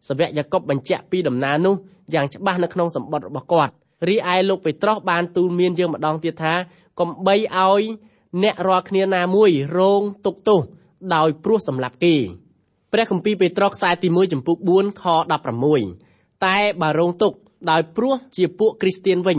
[0.08, 1.74] សាវកយ៉ាកុបបញ្ជាក់ពីដំណើរនោះ
[2.14, 3.72] យ៉ាងច្បាស់នៅក្នុងសម្បត្តិរបស់គាត់
[4.08, 6.54] រីឯលោកពេត្រុសបានទូលមានយើងម្ដងទៀតថា
[6.98, 7.82] កុំបីឲ្យ
[8.42, 10.60] អ្នករាល់គ្នាណាមួយរងទុកទោស
[11.14, 12.16] ដោយព្រោះសម្លាប់គេ
[12.92, 15.04] ព្រះគម្ពីរពេត្រុសខ្សែទី1ចំពុក4ខ
[15.74, 17.32] 16តែបើរងទុក
[17.70, 19.38] ដោយព្រោះជាពួកគ្រីស្ទៀនវិញ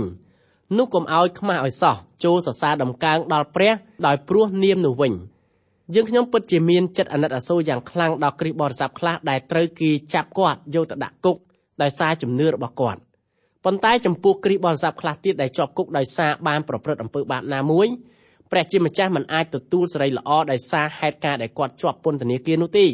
[0.78, 3.74] នោះកុំឲ្យខ្មាស់ឲ្យសោះចូលសរសើរដំកើងដល់ព្រះ
[4.06, 5.13] ដោយព្រោះនាមនោះវិញ
[5.96, 11.38] យើងខ្ញុំពិតជាមានចិត្តអាណិតអាសូរយ៉ាងខ្លាំងដល់គ្រីស្ទបរិស័ទខ្លះដែលត្រូវគេចាប់គាត់យកទៅដាក់គុក
[11.82, 13.00] ដោយសារជំនឿរបស់គាត់
[13.66, 17.88] ប៉ុន្តែចំពោះគ្រីស្ទបរិស័ទខ្លះទៀតដែលជាប់គុកដោយសារបានប្រព្រឹត្តអំពើបាបណាមួយ
[18.51, 22.88] ព្រះជាម្ចាស់មិនអាចទទួលសេរីល្អដោយសារហេតុការណ៍ដែលគាត់ជាប់ពន្ធនាគារនោះទេ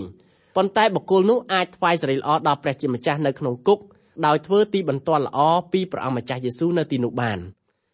[0.55, 3.79] ប៉ុន្តែបុគ្គលនោះអាចថ្វាយសេរីល្អដល់ព្រះជាម្ចាស់នៅក្នុងគុក
[4.25, 5.39] ដោយធ្វើទីបន្ទាល់ល្អ
[5.73, 7.39] ពីព្រះអង្គម្ចាស់យេស៊ូវនៅទីនោះបាន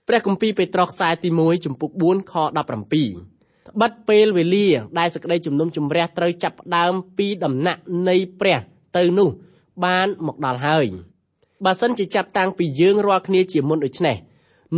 [0.08, 4.68] ព្រះគម្ពីរពេត្រុសខ្សែទី1ចំពុក4ខ17ត្បិតពេលវេលា
[5.00, 8.60] ដែលសេចក្តីជំនុំជម្រះត្រូវចាប់ផ្ដើមពីដំណាក់នៃព្រះ
[8.98, 9.30] ទៅនោះ
[9.86, 10.88] បានមកដល់ហើយ
[11.66, 14.16] បើសិនជាចាប់តាំងពីយើងរាល់គ្នាជាមុនដូច្នេះ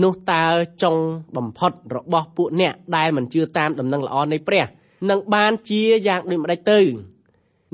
[0.04, 0.46] នោះតើ
[0.84, 0.96] ចុង
[1.38, 4.66] បំផុតរបស់ពួកអ្នកដែលមិនជឿតាមដំណឹងល្អនៃព្រះ
[5.10, 6.80] នឹងបានជាយ៉ាងដូចម្ដេចទៅ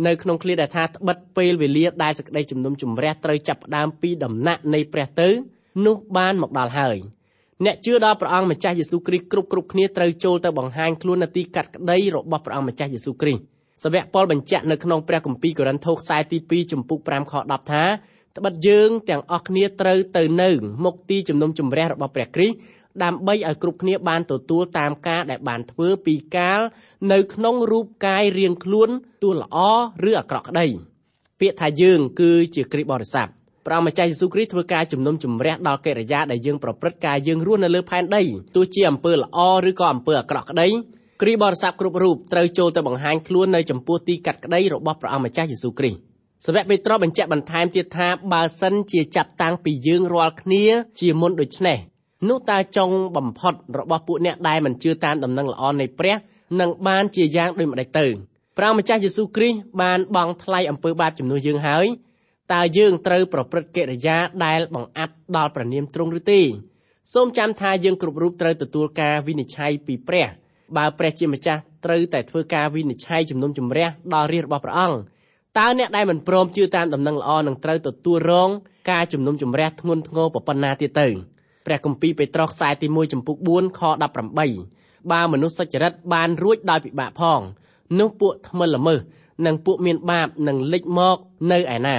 [0.08, 5.30] នៅក្នុងឃ្លាដែលថាត្បិតពេលវេលាដែលសេចក្តីជំនុំជម្រះត្រូវចាប់ផ្ដើមពីដំណាក់នៃព្រះទៅ
[5.86, 6.98] នោះបានមកដល់ហើយ
[7.66, 13.44] អ្នកជឿដល់ព្រះអង្គម្ចាស់យេស៊ូវគ្រីស្ទគ្រប់គ្រប់គ្នាត្រូវចូលទៅបង្ហាញខ្លួននៅទីកាត់ក្តីរបស់ព្រះអង្គម្ចាស់យេស៊ូវគ្រីស្ទ
[13.84, 17.84] សាវកប៉ុលបញ្ជាក់នៅក្នុងព្រះគម្ពីរកូរិនថូសខ្សែទី2ចំពុក5ខ10ថា
[18.40, 20.50] ត្បិតយើងទាំងអស់គ្នាត្រូវទៅនៅ
[20.84, 22.56] មុខទីជំនុំជម្រះរបស់ព្រះគ្រីស្ទ
[23.04, 26.62] ដើម្បីឲ្យគ្រប់គ្នាបានទទួលតាមការដែលបានធ្វើពីកាល
[27.12, 28.90] នៅក្នុងរូបកាយរៀងខ្លួន
[29.24, 29.58] ទោះល្អ
[30.10, 30.68] ឬអាក្រក់ក្តី
[31.40, 33.28] ពាក្យថាយើងគឺជាគ្រីស្ទបរិស័ទ
[33.68, 38.24] ព្រះម្ចាស់យេស៊ូវគ្រីស្ទធ្វើការជំនុំជម្រះដល់កិរិយាដែលយើងប្រព្រឹត្តការយើងរស់នៅលើផែនដី
[38.56, 40.68] ទោះជាអំពើល្អឬក៏អំពើអាក្រក់ក្តី
[41.22, 46.09] គ្រីស្ទបរិស័ទគ្រប់រូបត្រូវចូលទៅបង្ហាញខ្លួននៅចំពោះទីកាត់ក្តីរបស់ព្រះអង្គម្ចាស់យេស៊ូវគ្រីស្ទ
[46.46, 50.66] សាវកពេត្រុសបញ្ជាក់បន្ថែមទៀតថាបើសិនជាចាប់តាំងពីយើងរាល់គ្នា
[51.00, 51.78] ជាមុនដូច្នេះ
[52.30, 56.16] នោះតើចុងបំផុតរបស់ពួកអ្នកដែលមិនជឿតាមដំណឹងល្អនៃព្រះ
[56.62, 58.08] នឹងបានជាយ៉ាងដូចម្ដេចទៅ
[58.58, 61.86] ព្រះម្ចាស់យេស៊ូវគ្រីស្ទបានបង់ថ្លៃអំពើបាបជំនួសយើងហើយ
[62.54, 66.42] តើយើងត្រូវប្រព្រឹត្តកិរិយាដែលបង្អាប់ដល់ព្រះនាមទ្រង់ឬទេ
[67.14, 70.28] សូមចាំថាយើងគ្រប់រូបត្រូវទទួលការវិនិច្ឆ័យពីព្រះ
[70.78, 75.00] បើព្រះជាម្ចាស់ត្រូវតែធ្វើការវិនិច្ឆ័យជំនុំជម្រះដល់រាជរបស់ព្រះអង្គ
[75.58, 78.50] តើអ្នកដែលមិនព្រមជឿតាមដំណឹងល្អនឹងត្រូវទទួលរង
[78.92, 81.08] ការជំនុំជម្រះធ្ងន់ធ្ងរប៉ុណ្ណាទៀតទៅ
[81.66, 83.82] ព្រះគម្ពីរពេត្រុសខ្សែទី1ចំពុក4ខ
[84.46, 87.42] 18បើមនុស្សសុចរិតបានរួចដោយពិបាកផង
[88.00, 89.00] នោះពួកថ្មិលល្មើស
[89.46, 91.18] និងពួកមានបាបនឹងលេចមក
[91.52, 91.98] នៅឯណា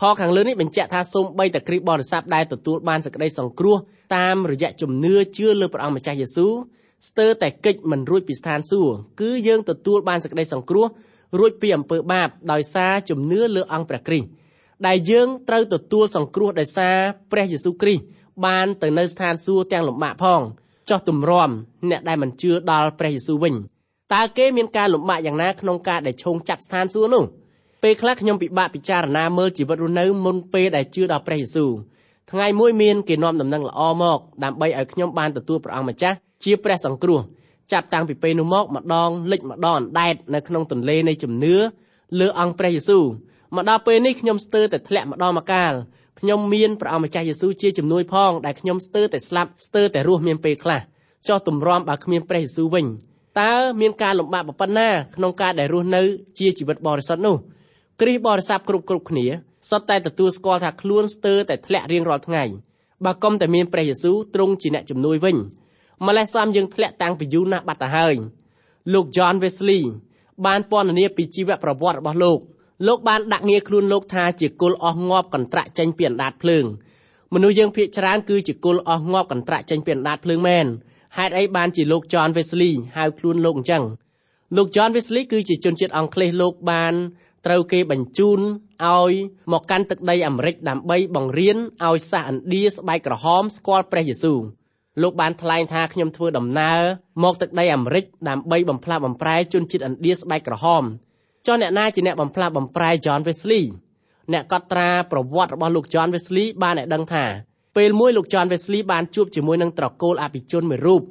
[0.00, 3.76] ខខាងលើនេះបញ្ជាក់ថាសូម្បីតែគ្រីស្ទបរិស័ទដែលទទួលបានសេចក្តីសង្គ្រោះ
[4.16, 6.52] តាមរយៈជំនឿជឿលើព្រះអង្គម្ចាស់យេស៊ូវ
[7.08, 10.86] ស្ទើរតែកិច្ចមិនរួចពីស្ថានសួគ៌គឺយើងទទួលបានសេចក្តីសង្គ្រោះ
[11.38, 14.28] រួចពីអំពើបាបដោយសារជំនឿលើអង្គព្រះគ្រីស្ទ
[14.86, 16.96] ដែលយើងត្រូវទទួលសង្គ្រោះដោយសារ
[17.32, 18.02] ព្រះយេស៊ូវគ្រីស្ទ
[18.46, 20.40] បានទៅនៅស្ថានសួគ៌ទាំងលំបាកផង
[20.90, 21.50] ចោះទម្រាំ
[21.90, 23.54] អ្នកដែលមិនជឿដល់ព្រះយេស៊ូវវិញ
[24.14, 27.24] តើគេមានការលំបាកយ៉ាងណាក្នុងការដែលឈោងចាប់ស្ថានសួគ៌នោះ
[27.82, 31.70] ពេលខ្លះខ្ញុំពិបាកពិចារណាមើលជីវិតរស់នៅមុនពេលដែលជឿដល់ព្រះយេស៊ូវ
[32.30, 37.20] ថ្ងៃមួយមានគេនាំដំណឹងល្អមកដើម្បីឲ្យខ្ញុំបានទទួលព្រះអង្គម្ចាស់ជាព្រះសង្គ្រោះ
[37.72, 41.56] ចាប់តាំងពីពេលនោះមកម្ដងលិចម្ដងអណ្ដែតនៅក្នុងទន្លេនៃជំនឿ
[42.20, 43.04] លើអង្គព្រះយេស៊ូវ
[43.54, 45.72] មកដល់ពេលនេះខ្ញុំស្ទើរតែធ្លាក់ម្ដងមកកាល
[46.20, 50.80] ខ្ញុំមានព្រះអង្គម្ចាស់យេស៊ូវជាជំនួយផងដែលខ្ញុំស្ទើរតែស្លាប់ស្ទើរតែរស់មានពេលខ្លះ
[51.28, 52.86] ចោះទម្រាំបើគ្មានព្រះយេស៊ូវវិញ
[53.40, 56.02] តើមានការលំបាកប៉ុណ្ណាក្នុងការដែលរស់នៅ
[56.38, 57.36] ជាជីវិតបរិសុទ្ធនោះ
[58.00, 59.26] គ្រីស្ទបរិស័ទគ្រប់គ្រប់គ្នា
[59.70, 62.44] សុទ្ធតែទទួលស្គាល់ថាខ្លួនស្ទើរតែធ្លាក់រៀងរាល់ថ្ងៃ
[63.04, 65.36] បើកុំតែមានព្រះយេស៊ូវទ្រង់ជាអ្នកជំនួយវិញ
[66.06, 68.14] ម្លេះសំយើងធ្លាក់តាំងពីយូរណាស់បាត់ទៅហើយ
[68.92, 69.82] លោក John Wesley
[70.46, 72.38] បានពណ៌នាពីជីវប្រវត្តិរបស់លោក
[72.86, 76.64] លោកបានដាក់ងារខ្លួនលោកថាជាគុលអស់ងាប់កន្ត្រាក់ចេញពីអណ្ដាតភ្លើង
[77.34, 80.66] មនុស្សយើងភាគច្រើនគឺជាគុលអស់ងាប់កន្ត្រាក់ចេញពីអណ្ដាតភ្លើងមែន
[81.18, 83.84] ហេតុអីបានជាលោក John Wesley ហៅខ្លួនលោកអញ្ចឹង
[84.56, 86.94] លោក John Wesley គឺជាជនជាតិអង់គ្លេសលោកបាន
[87.46, 88.40] ត្រូវគេបញ្ជូន
[88.84, 89.12] ឲ្យ
[89.52, 91.56] មកកាន់ទឹកដីអាមេរិកដើម្បីបង្រៀន
[91.86, 94.38] ឲ្យសាសឥណ្ឌាស្បែកក្រហមស្គាល់ព្រះយេស៊ូវ
[95.02, 96.80] លោកបានថ្លែងថាខ្ញុំធ្វើដំណើរ
[97.24, 100.84] មកទឹកដីអាមេរិកដើម្បីបំផ្លាស់បំប្រែជនជាតិឥណ្ឌាស្បែកក្រហម
[101.46, 103.64] ចុះអ្នកណាជាអ្នកបំផ្លាស់បំប្រែ John Wesley
[104.32, 107.24] អ្នកកត់ត្រាប្រវត្តិរបស់លោក John Wesley បានឲ្យដឹងថា
[107.76, 111.02] ពេលមួយលោក John Wesley បានជួបជាមួយនឹងត្រកូលអភិជនមួយរូប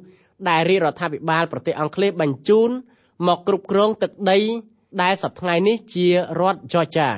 [0.48, 2.70] ដែលរាជរដ្ឋាភិបាលប្រទេសអង់គ្លេសបញ្ជូន
[3.26, 4.38] មកគ្រប់គ្រងទឹកដី
[5.02, 6.06] ដែលសប្តាហ៍ថ្ងៃនេះជា
[6.40, 7.10] រដ្ឋ Georgia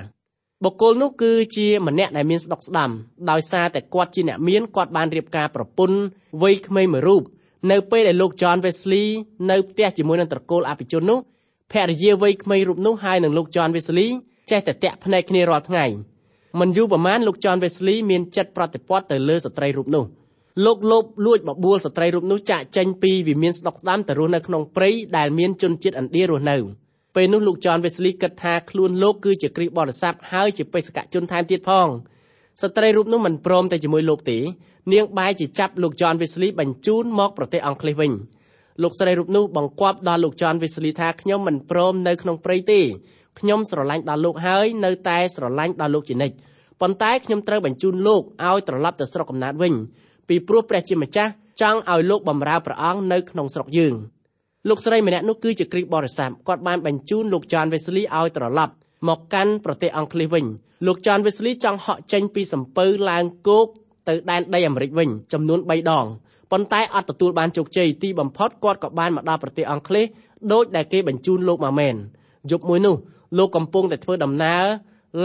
[0.64, 2.90] បុគ្គលនោះគឺជាម្នាក់ដែលមានស្ដុកស្ដាំ
[3.30, 5.98] ដោយសារតែគាត់ជាអ្នកមានគាត់បានរៀបការប្រពន្ធ
[6.42, 7.22] វ័យក្មេងមួយរូប
[7.70, 9.06] នៅពេលដែលលោក John Wesley
[9.50, 11.18] នៅផ្ទះជាមួយនឹងត្រកូលអភិជននោះ
[11.72, 14.08] ភរិយាវ័យក្មេងរូបនោះហើយនឹងលោក John Wesley
[14.50, 15.84] ចេះតែតាក់ភ្នែកគ្នារាល់ថ្ងៃ
[16.60, 20.04] មិនយូរប៉ុន្មានលោក John Wesley មានចិត្តប្រតិព័ទ្ធទៅលើស្ត្រីរូបនោះ
[20.64, 26.56] លោកលោបលួចបបួលស្ត្រីរូបនោះចាក់ចេញពីវិមានស្ដុកស្ដាំទៅរស់នៅក្នុងព្រៃដែលមានជនជាតិឥណ្ឌារស់នៅ
[27.14, 31.88] ពេលនោះលោក John Wesley គិតថាខ្លួនលោកគឺជាគ្រីស្ទបរិស័ទហើយជាបេសកជនថែមទៀតផង
[32.62, 34.38] ស្ត្រីរូបនោះមិនព្រមតែជាមួយលោកទេ
[34.92, 38.12] នាងបែរជាចាប់លោក John Wesley បញ្ជូនមកប្រទេសអង់គ្លេសវិញ
[38.82, 42.80] លោកស្រីរូបនោះបង្គាប់ដល់លោក John Wesley ថាខ្ញុំមិនព្រមនៅក្នុងព្រៃទេ
[43.38, 46.34] ខ្ញុំស្រឡាញ់ដល់លោកហើយនៅតែស្រឡាញ់ដល់លោកជានិច្ច
[46.80, 49.74] ប៉ុន្តែខ្ញុំត្រូវបញ្ជូនលោកឲ្យត្រឡប់ទៅស្រុកកំណើតវិញ
[50.28, 53.94] ពីព្រោះព្រះជាម្ចាស់ចង់ឲ្យលោកបម្រើព្រះអង្គនៅក្នុងស្រុកយើង
[54.68, 58.74] លោកស្រីម្នាក់នោះគឺជាគ្រីស្ទបរិស័ទគាត់បានបញ្ជូនលោក John Wesley ឲ្យត្រឡប់
[59.08, 60.44] មកកាន់ប្រទេសអង់គ្លេសវិញ
[60.86, 63.66] លោក John Wesley ចង់ហក់ចេញពីសំពៅឡើងគោក
[64.08, 66.06] ទៅដែនដីអាមេរិកវិញចំនួន3ដង
[66.50, 70.06] ប៉ុន្តែអត់ទទួលបានជោគជ័យទីបំផុតគាត់ក៏បានមកដល់ប្រទេសអង់គ្លេស
[70.52, 71.94] ដោយដែលគេបញ្ជូនលោកមកមែន
[72.50, 72.96] យប់មួយនោះ
[73.38, 74.64] លោកកំពុងតែធ្វើដំណើរ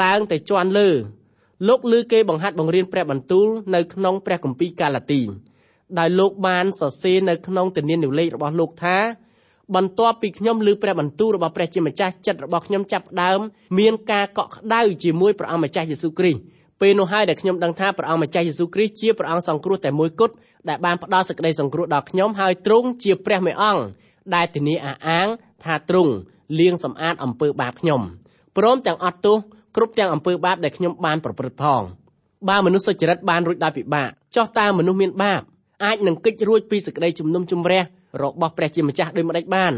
[0.02, 0.90] ឡើងទៅជាន់លើ
[1.68, 5.22] លោកឮគេបង្ហាត់បង្រៀនព្រះបន្ទូលនៅក្នុងព្រះគម្ពីរកាឡាទី
[6.00, 8.98] ដោយលោកបានសរសេរនៅក្នុងទនានុលេខរបស់លោកថា
[9.76, 13.40] បន្ទាប់ពីខ្ញុំឮព្រះបន្ទូលរបស់ព្រះជាម្ចាស់ចិត្តរបស់ខ្ញុំចាប់ផ្ដើម
[13.80, 16.42] មានការកក់ក្ដៅជាមួយព្រះអង្គម្ចាស់យេស៊ូវគ្រីស្ទ
[16.82, 20.34] ពេលនោះហើយដែលខ្ញុំដឹងថាព្រះអង្គម្ចាស់យេស៊ូវគ្រីស្ទជាព្រះអង្គសង្គ្រោះតែមួយគត់
[20.70, 23.84] ដែលបានផ្ដល់សេចក្តីសង្គ្រោះដល់ខ្ញុំហើយទ្រង់ជាព្រះមេអង្គ
[24.36, 25.28] ដែលធានាអះអាង
[25.64, 26.14] ថាទ្រង់
[26.60, 28.02] លាងសម្អាតអំពើបាបខ្ញុំ
[28.58, 29.38] ព្រមទាំងអត់ទោស
[29.76, 31.82] គ្រប់ទាំងអំពើបាបដែលខ្ញុំបានប្រព្រឹត្តផង
[32.50, 35.42] បើមនុស្សសុចរិតបានរួចដោយពិបាកចោះតើមនុស្សមានបាប
[35.84, 37.82] អាចនឹងគេចរួចពីសេចក្តីជំនុំជម្រះ
[38.22, 39.74] របស់ព្រះជាម្ចាស់ដូចម្ដេចបាន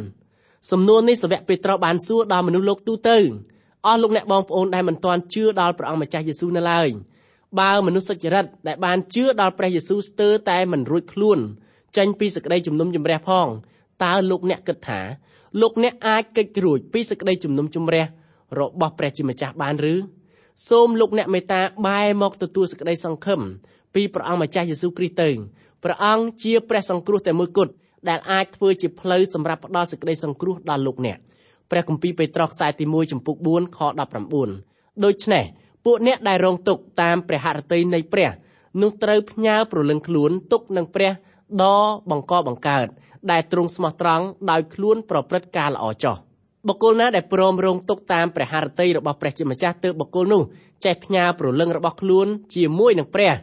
[0.71, 3.17] សំណួរនេះសាវកពេត្រុសបានសួរដល់មនុស្សលោកទូទៅ
[3.85, 6.89] អស់លោកអ្នកបងប្អូនដែលមិនទាន់ជឿដល់ព្រះអង្គម្ចាស់យេស៊ូវនៅឡើយ
[7.59, 11.39] បើមនុស្សសុចរិតដែលបានជឿដល់ព្រះយេស៊ូវស្ទើរតែមិនរួចខ្លួន
[11.97, 13.47] ចេញពីសេចក្តីជំនុំជម្រះផង
[14.03, 14.99] តើលោកអ្នកគិតថា
[15.61, 18.05] លោកអ្នកអាចកិច្ចរួចពីសេចក្តីជំនុំជម្រះ
[18.59, 19.95] របស់ព្រះជាម្ចាស់បានឬ
[20.69, 23.41] សូមលោកអ្នកមេត្តាបែរមកទទួលសេចក្តីសង្ឃឹម
[23.95, 25.29] ពីព្រះអង្គម្ចាស់យេស៊ូវគ្រីស្ទទៅ
[25.83, 27.73] ព្រះអង្គជាព្រះសង្គ្រោះតែមួយគត់
[28.09, 31.17] ដែលអាចធ្វើជាផ្លូវសម្រាប់ផ្ដល់សេចក្តីសង្គ្រោះដល់លោកអ្នក
[31.71, 33.79] ព្រះគម្ពីរពេត្រុសខ្សែទី1ចំពុក4ខ
[34.41, 35.45] 19ដូច្នេះ
[35.85, 38.31] ពួកអ្នកដែលរងទុក្ខតាមព្រះハរតីនៃព្រះ
[38.81, 41.11] នោះត្រូវផ្ញើប្រលឹងខ្លួនទុកនឹងព្រះ
[41.63, 41.79] ដ៏
[42.09, 42.87] បង្កបង្កើត
[43.31, 46.15] ដែលទ្រង់ស្មោះត្រង់ដោយខ្លួនប្រព្រឹត្តការល្អចោះ
[46.67, 50.43] បុគ្គលណាដែលព្រមរងទុកតាមព្រះハរតីរបស់ព្រះជាម្ចាស់ទើបបុគ្គលនោះ
[50.85, 53.33] ចេះផ្ញើប្រលឹងរបស់ខ្លួនជាមួយនឹងព្រះ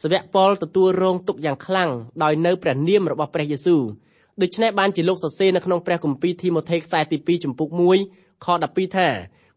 [0.00, 1.90] សាវកប៉ុលទទួលរងទុកយ៉ាងខ្លាំង
[2.22, 3.82] ដោយនៅព្រះនាមរបស់ព្រះយេស៊ូវ
[4.42, 7.68] ដូច្នេះបានជាលោកសរសេរនៅក្នុងព្រះគម្ពីរធីម៉ូថេខ្សែទី2ចំពុក
[8.06, 9.08] 1ខ12ថា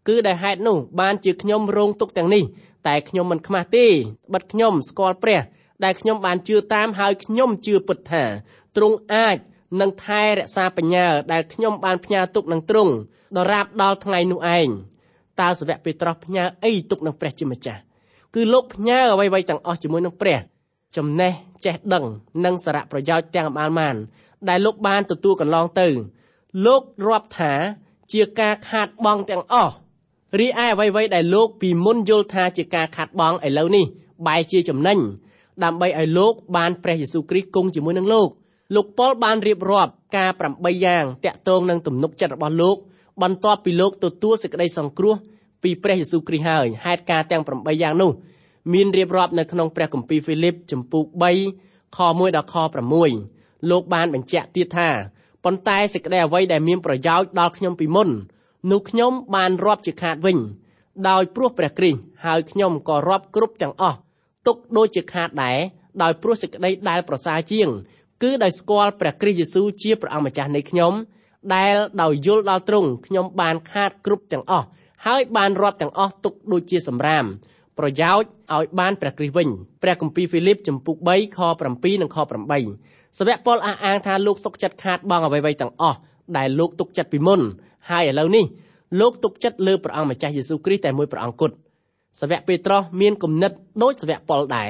[0.08, 2.44] គឺដែលហេតុនោះបានជាខ្ញុំរងទុកទាំងនេះ
[2.88, 3.88] តែខ្ញុំមិនខ្មាស់ទេ
[4.34, 5.42] បិទខ្ញុំស្គាល់ព្រះ
[5.84, 8.24] ដែលខ្ញុំបានជឿតាមហើយខ្ញុំជឿពិតថា
[8.76, 9.38] ទ្រង់អាច
[9.82, 12.94] នឹងថែរក្សាបញ្ញាដែលខ្ញុំបានផ្ញើទុកនឹងទ្រង់
[13.38, 14.68] ដរាបដល់ថ្ងៃនោះឯង
[15.42, 17.82] តើសាវកពេត្រុសផ្ញើអីទុកនឹងព្រះជាម្ចាស់
[18.36, 20.40] គឺលោកផ្ញើអ្វីៗទាំងអស់ជាមួយនឹងព្រះ
[20.96, 21.34] ចំណេះ
[21.66, 22.06] ចេះដឹង
[22.46, 23.96] និងសារៈប្រយោជន៍ទាំងអមាលមាន
[24.50, 25.88] ដែលលោកបានទទួលកន្លងទៅ
[26.66, 27.54] លោករាប់ថា
[28.14, 29.74] ជាការខាតបង់ទាំងអស់
[30.40, 33.86] រីឯអ្វីៗដែលលោកពីមុនយល់ថាជាការខាតបង់ឥឡូវនេះ
[34.28, 35.00] បែរជាចំណេញ
[35.64, 38.30] ដើម្បីឲ្យលោកបានព្រះយេស៊ូវគ្រីស្ទគង់ជាមួយនឹងលោក
[38.76, 42.78] លោកប៉ុលបានរៀបរាប់ការ8យ៉ាងតាក់ទងនឹងទំនុកចិត្តរបស់លោក
[43.22, 45.16] បន្ទាប់ពីលោកទទួលសេចក្តីសង្គ្រោះ
[45.64, 48.12] ពីព្រះយេស៊ូវគ្រីស្ទហើយហេតុការទាំង8យ៉ាងនោះ
[48.74, 51.06] មានរៀបរាប់នៅក្នុងព្រះគម្ពីរហ្វីលីបចំពូក
[51.52, 52.56] 3ខ1ដល់ខ
[53.14, 54.90] 6លោកបានបញ្ជាក់ទៀតថា
[55.44, 58.10] ប៉ុន្តែសេចក្តីអ្វីដែលមានប្រយោជន៍ដល់ខ្ញុំពីមុន
[58.72, 60.38] នោះខ្ញុំបានរាប់ជាខាតវិញ
[61.10, 63.98] ដោយព្រោះព្រះគ្រីស្ទហើយខ្ញុំក៏រាប់គ្រប់ទាំងអស់
[64.48, 65.58] ទុកដូចជាខាតដែរ
[66.02, 67.70] ដោយព្រោះសេចក្តីដែលប្រសើរជាង
[68.24, 70.94] គឺដោយស្គាល់ព្រះគ្រីស្ទយេស៊ូវជាព្រះអង្គម្ចាស់នៃខ្ញុំ
[71.56, 74.68] ដែលដោយយល់ដល់ទ្រង់ខ្ញុំបានខាតគ្រប់ទាំងអស់
[75.08, 77.26] ហើយបានរាប់ទាំងអស់ទុកដូចជាសម្រាម
[77.78, 79.50] ប្រយោជន៍ឲ្យបានព្រះគ្រីស្ទវិញ
[79.84, 81.40] ព្រះគម្ពីរហ្វីលីបចំពុក3ខ
[81.72, 82.18] 7និងខ
[82.66, 85.98] 8សាវកប៉ុលអះអាងថាលោកសុកចិត្តខាតបង់អ្វីៗទាំងអស់
[86.38, 87.42] ដែលលោកទុកចិត្តពីមុន
[87.90, 88.46] ហើយឥឡូវនេះ
[89.00, 91.56] លោកទុកចិត្តលើព្រះអង្គម្ចាស់យេស៊ូវគ្រីស្ទតែមួយព្រះអង្គគត់
[92.20, 93.52] សាវកពេត្រុសមានគំនិត
[93.84, 94.70] ដូចសាវកប៉ុលដែរ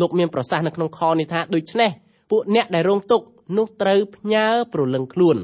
[0.00, 1.90] លោកមានប្រសាសន៍នៅក្នុងខនេះថាដូច្នេះ
[2.30, 5.36] ពួកអ្នកដែលរងទុក្ខនោះត្រូវផ្ញើប្រលឹងខ្លួន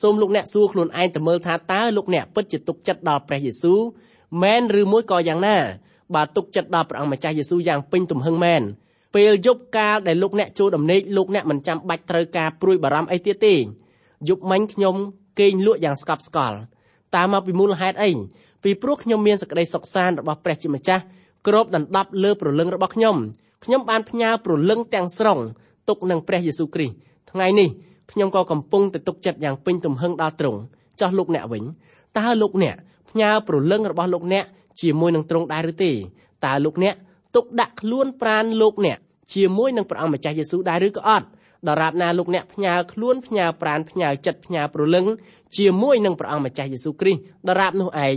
[0.00, 3.80] សូមលោកអ្នកសួរខ្លួនឯងទៅមើលថាតើលោកអ្នកពិតជាទុកចិត្តដល់ព្រះយេស៊ូវ
[4.42, 5.56] មែនឬមួយក៏យ៉ាងណា
[6.14, 8.62] បើទុកចិត្តដល់ព្រះអង្គម្ចាស់យេស៊ូវយ៉ាងពេញទំហឹងមែន
[9.14, 13.54] ពេលយប់កាលដែលលោកអ្នកចូលដំណេកលោកអ្នកមិនចាំបាច់ត្រូវការព្រួយបារម្ភអីទៀតទេ
[14.28, 14.96] យប់មិញខ្ញុំ
[15.40, 16.58] គេងលក់យ៉ាងស្កប់ស្កល់
[17.16, 18.10] តើមកពីមូលហេតុអី
[18.64, 21.02] ពីព្រោះខ្ញុំមានសេចក្តីសុខសាន្តរបស់ព្រះជាម្ចាស់
[21.46, 23.16] គ្របដណ្ដប់លើព្រលឹងរបស់ខ្ញុំ
[23.64, 25.38] ខ្ញុំបានផ្ញើព្រលឹងទាំងស្រុង
[25.88, 26.94] ទុកនឹងព្រះយេស៊ូវគ្រីស្ទ
[27.32, 27.68] ថ្ងៃនេះ
[28.12, 30.60] ខ្ញុំក៏កំពុងតែទុកចិត្តយ៉ាងពេញទំហឹងដល់ទ្រង់
[31.00, 31.64] ចោះលោកអ្នកវិញ
[32.18, 32.76] តើលោកអ្នក
[33.10, 34.44] ផ្ញើព្រលឹងរបស់លោកអ្នក
[34.80, 35.92] ជាមួយនឹងទ្រង់ដែរឬទេ
[36.44, 36.94] តើលោកអ្នក
[37.34, 38.98] ទុកដាក់ខ្លួនប្រានលោកអ្នក
[39.34, 41.26] ជាមួយនឹងព្រះអង្គម្ចាស់យេស៊ូវដែរឬក៏អត់
[41.68, 45.06] ដរាបណាលោកអ្នកផ្ញើខ្លួនផ្ញើប្រានផ្ញើចិត្តផ្ញើព្រលឹង
[45.58, 48.16] ជាមួយនឹងព្រះអង្គម្ចាស់យេស៊ូវគ្រីស្ទដរាបនោះឯង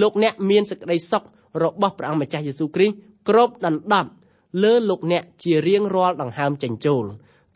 [0.00, 1.24] លោកអ្នកមានសេចក្តីសុខ
[1.62, 2.94] របស់ព្រះអង្គម្ចាស់យេស៊ូវគ្រីស្ទ
[3.28, 4.10] គ្រប់ដណ្ដប់
[4.62, 7.04] លើលោកអ្នកជារៀងរាល់ដង្ហើមចេញចូល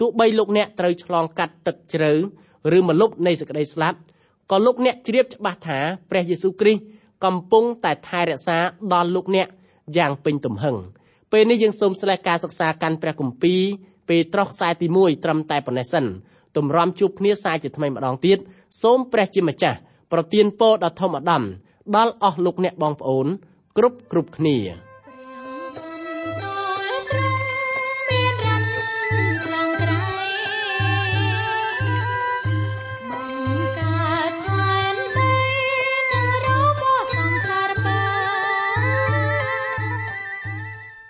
[0.03, 2.13] ទោះបីលោកអ្នកត្រូវឆ្លងកាត់ទឹកជ្រៅ
[2.77, 3.99] ឬមលុបនៃសេចក្តីស្លាប់
[4.51, 5.79] ក៏លោកអ្នកជ្រាបច្បាស់ថា
[6.11, 6.83] ព្រះយេស៊ូវគ្រីស្ទ
[7.25, 8.59] កំពុងតែថែរក្សា
[8.93, 9.49] ដល់លោកអ្នក
[9.97, 10.77] យ៉ាងពេញទំហឹង
[11.33, 13.61] ពេលនេះយើងសូមស្លេះការសិក្សាកាន់ព្រះគម្ពីរ
[14.09, 16.05] ពេត្រុសខ្សែទី1ត្រឹមតែប៉ុណ្ណេះសិន
[16.57, 18.39] ទម្រាំជួបគ្នាសាជាថ្មីម្ដងទៀត
[18.83, 19.79] សូមព្រះជាម្ចាស់
[20.13, 21.43] ប្រទានពរដល់ធម្មអាដាម
[21.97, 23.27] ដល់អស់លោកអ្នកបងប្អូន
[23.77, 24.92] គ្រប់គ្រប់គ្នា